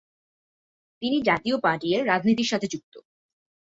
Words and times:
তিনি 1.01 1.17
জাতীয় 1.21 1.57
পার্টির 1.57 1.93
এর 1.95 2.03
রাজনীতির 2.05 2.51
সাথে 2.51 2.67
যুক্ত। 2.67 2.93